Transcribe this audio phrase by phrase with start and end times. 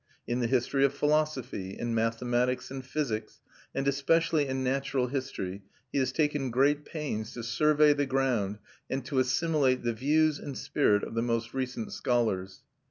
[0.25, 3.39] In the history of philosophy, in mathematics and physics,
[3.75, 8.57] and especially in natural history he has taken great pains to survey the ground
[8.89, 12.63] and to assimilate the views and spirit of the most recent scholars.